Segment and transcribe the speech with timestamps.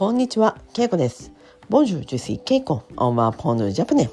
[0.00, 1.30] こんにちは、ケイコです。
[1.68, 4.08] ボンジュ、ジュシー、ケイコ、オンマポンヌ、ジャパネ。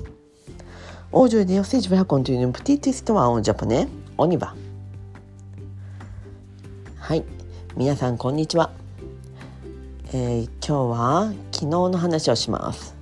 [1.13, 3.87] オージュデヨセジブラコンというプティティストアオンジャパネ、
[4.17, 4.53] オニバ。
[6.99, 7.23] はい、
[7.77, 8.71] 皆さん、こんにちは、
[10.11, 10.43] え。
[10.43, 12.93] 今日は昨日の話をします。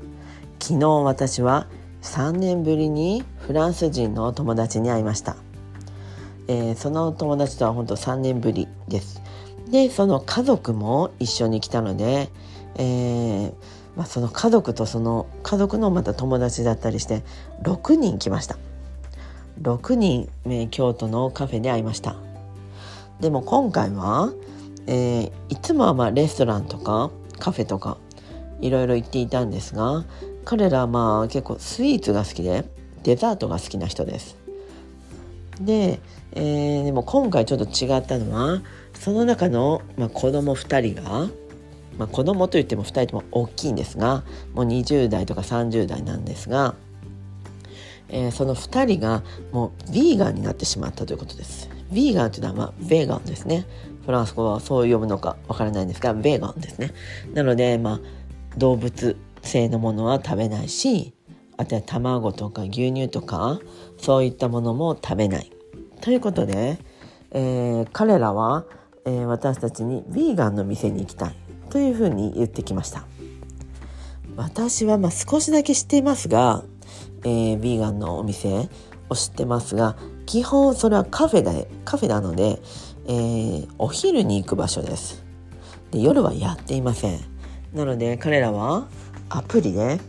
[0.62, 1.66] 昨日、私は
[2.04, 5.38] 3年ぶりにフランス人の友達に会いました。
[6.48, 9.24] え、その友達とは本当3年ぶりです。
[9.72, 12.30] で、その家族も一緒に来たので、
[12.76, 13.54] えー
[13.96, 17.24] まあ、その家族とその家族のまた友達だったりして
[17.64, 18.58] 6人来ました。
[19.62, 22.18] 6人、えー京都のカフェで会いました。
[23.22, 24.34] でも今回は、
[24.88, 27.98] えーいつもはまあレストランとかカフェとか
[28.60, 30.04] いろいろ行っていたんですが
[30.44, 32.66] 彼らはまあ結構スイーツが好きで
[33.04, 34.36] デザートが好きな人です。
[35.62, 36.02] で、
[36.34, 38.62] えーでも今回ちょっと違ったのは
[38.94, 41.28] その中の、まあ、子供2人が、
[41.98, 46.76] まあ、子供といっても2人とも大きいんですがもう20代とか30代なんですが、
[48.10, 51.70] えーその2人がもうヴィーガンになってしまったということです。
[51.92, 53.66] ヴィーガンというのは、まあ、ベーガンですね。
[54.06, 56.92] フランス語はそう読むのかわからないんですがベーガンですね。
[57.34, 58.00] なので、まあ、
[58.58, 61.14] 動物性のものは食べないし
[61.58, 63.60] あとは卵とか牛乳とか
[63.98, 65.52] そういったものも食べない。
[66.02, 66.78] ということで、
[67.32, 68.66] えー彼らは、
[69.06, 71.36] えー私たちにヴィーガンの店に行きたい
[71.76, 73.06] というふうに言ってきました。
[74.38, 76.64] 私はまあ少しだけ知っていますが、
[77.26, 78.70] えーヴィーガンのお店
[79.10, 82.62] を知ってますが基本それはカフェでカフェなので、
[83.08, 85.26] えーお昼に行く場所です。
[85.92, 87.20] で夜はやっていません。
[87.74, 88.88] なので彼らは
[89.28, 90.00] アプリで、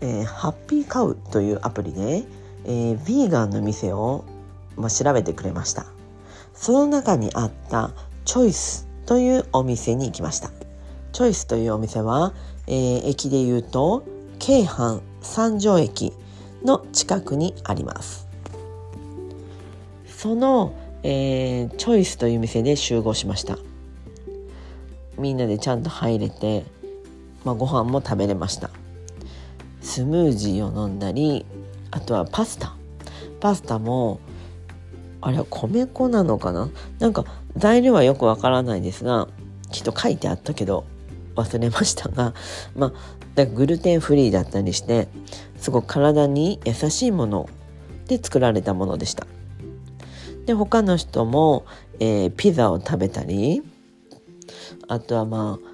[0.00, 2.24] えーハッピーカウというアプリで、
[2.64, 4.24] えーヴィーガンの店を、
[4.76, 5.84] まあ、調べてくれました。
[6.54, 7.90] その中にあった
[8.24, 10.50] チョイスというお店に行きました。
[11.12, 12.32] チョイスというお店は、
[12.66, 14.04] えー駅で言うと
[14.38, 16.12] 京阪三条駅
[16.64, 18.26] の近くにあります。
[20.06, 23.58] その、えーチョイスという店で集合しました。
[25.18, 26.64] みんなでちゃんと入れて、
[27.44, 28.70] まあ、ご飯も食べれました。
[29.80, 31.44] スムージーを飲んだり
[31.90, 32.74] あとはパスタ。
[33.40, 34.20] パスタも
[35.22, 36.68] あれは米粉なのかな？
[36.98, 37.24] なんか
[37.56, 39.28] 材料はよくわからないですが
[39.70, 40.84] きっと書いてあったけど
[41.36, 42.34] 忘れましたが
[42.76, 42.92] ま
[43.36, 45.08] あグルテンフリーだったりして
[45.56, 47.48] すごく体に優しいもの
[48.06, 49.26] で作られたものでした。
[50.44, 51.64] で他の人も、
[52.00, 53.62] えーピザを食べたり
[54.88, 55.68] あとはまあ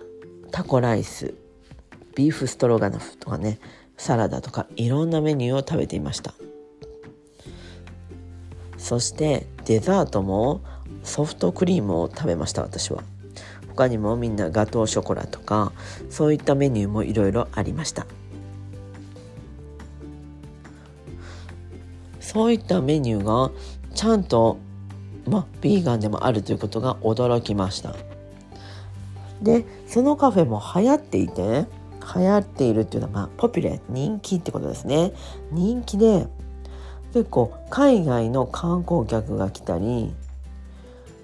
[0.53, 1.35] タコライス
[2.15, 3.59] ビーフストロガノフとかね
[3.97, 6.35] サラダとかいろんなメニューを食べていました。
[8.79, 10.63] そしてデザートも
[11.03, 13.03] ソフトクリームを食べました私は。
[13.69, 15.73] 他にもみんなガトーショコラとか
[16.11, 18.07] そういったメニューもいろいろありました。
[22.21, 23.51] そういったメニューが
[23.95, 24.59] ちゃんと
[25.27, 27.95] まあビーガンでもあるということが驚きました。
[29.43, 31.67] でそのカフェも流行っていて
[32.17, 35.13] 流行っているっていうのはまあポピュラー人気ってことですね。
[35.53, 36.27] 人気で
[37.13, 40.13] 結構海外の観光客が来たり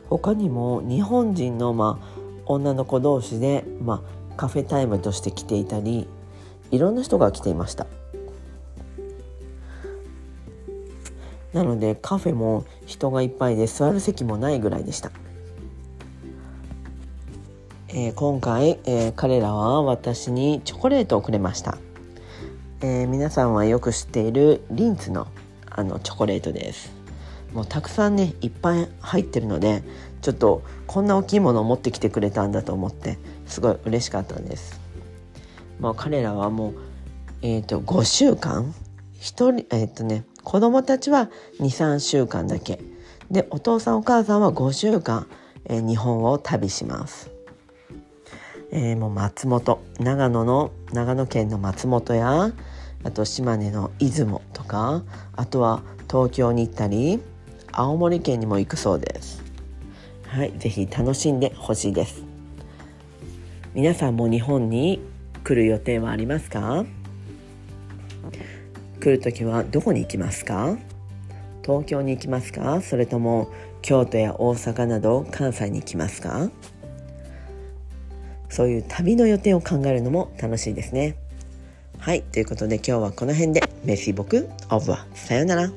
[0.09, 6.07] 他にも日本人のまあ女の子同士で、まあ、カフェタイムとして来ていたり
[6.71, 7.87] いろんな人が来ていました。
[11.55, 15.13] なのでカフェも人がいっぱいで座る席もないぐらいでした、
[17.89, 21.79] えー今回、えー彼らは私にチョコレートをくれました、
[22.81, 25.29] えー皆さんはよく知っているリンツの
[25.75, 26.93] あのチョコレートです。
[27.53, 29.85] もうたくさんねいっぱい入ってるので
[30.23, 34.81] ちょっとこんな大きいものを持ってきてくれたんだと思ってすごい嬉しかったんです。
[35.79, 36.75] もう彼らはもう
[37.43, 38.75] えっ、と5週間
[39.21, 41.31] 一人えっ、とね子供たちは
[41.61, 42.81] 23週間だけ。
[43.31, 45.27] でお父さんお母さんは5週間、
[45.65, 47.31] えー日本を旅します。
[48.71, 52.53] えーもう松本長野の長野県の松本や
[53.05, 55.05] あと島根の出雲とか
[55.37, 57.21] あとは東京に行ったり
[57.71, 59.43] 青森県にも行くそうです。
[60.27, 62.25] はいぜひ楽しんでほしいです。
[63.75, 65.01] 皆さんも日本に
[65.45, 66.85] 来る予定はありますか？
[69.01, 70.77] 来る時はどこに行きますか？
[71.63, 72.81] 東京に行きますか？
[72.81, 73.49] それとも
[73.83, 76.49] 京都や大阪など関西に行きますか？
[78.49, 81.17] そういう旅の予定を考えるのも楽しいですね。
[81.99, 83.63] はいということで今日はこの辺で。
[83.85, 85.71] メシボクオブはさようなら。